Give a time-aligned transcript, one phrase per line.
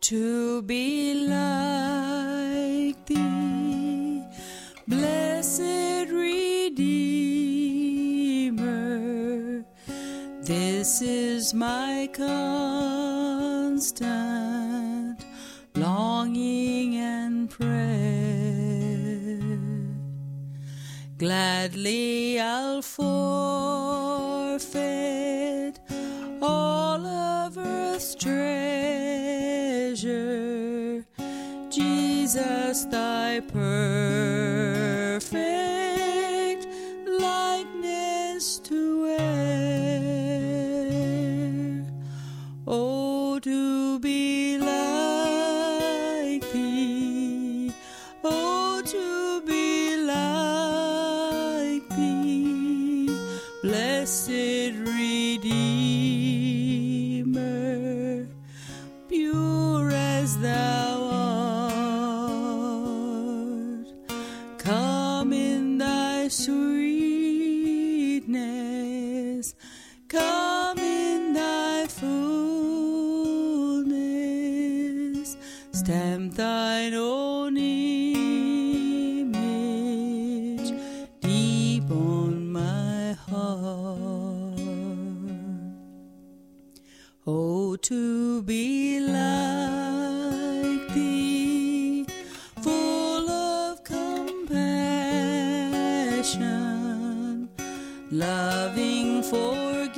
[0.00, 4.22] to be like thee,
[4.86, 6.78] blessed Redeemer.
[10.42, 12.78] This is my constant
[15.74, 17.78] longing and prayer.
[21.18, 23.08] Gladly I'll forfeit
[26.40, 28.37] all of earth's treasure,
[31.78, 34.97] Jesus, thy perfect
[66.30, 67.54] sweetness,
[70.08, 72.28] come in thy fullness,
[75.72, 78.22] stamp thine own image
[81.20, 84.58] deep on my heart.
[87.26, 88.87] Oh, to be
[98.10, 99.92] loving, forgiving,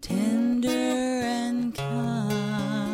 [0.00, 2.92] tender and kind,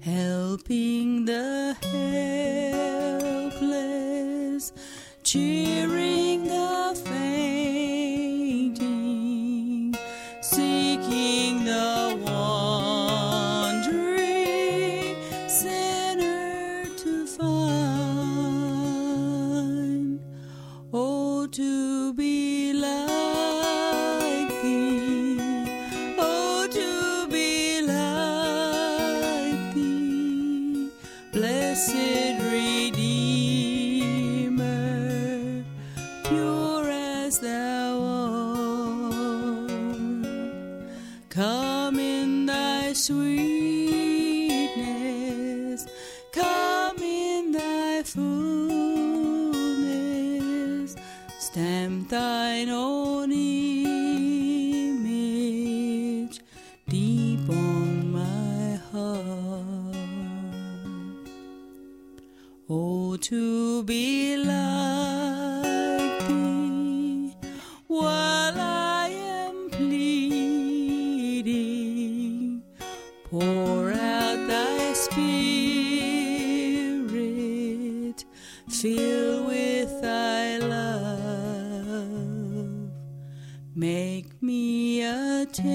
[0.00, 1.76] helping the
[3.52, 4.72] helpless,
[5.22, 8.74] cheering the fainting,
[10.40, 11.33] seeking
[41.34, 43.34] Come in thy sweetness,
[46.32, 46.63] come
[52.54, 54.30] thine own image
[56.88, 59.96] deep on my heart.
[62.68, 64.54] Oh, to be like
[66.28, 67.34] thee
[67.88, 70.22] while I am pleading,
[73.30, 75.34] pour out thy spirit,
[78.68, 80.53] fill with thy
[83.76, 85.68] make me a temple,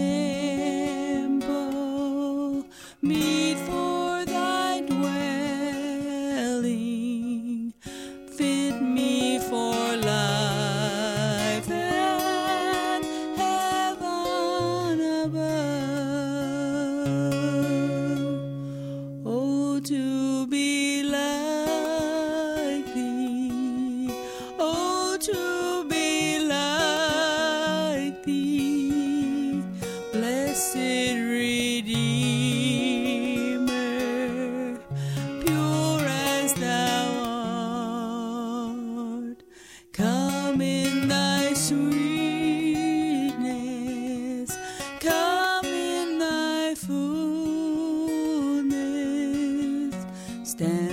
[50.60, 50.89] stand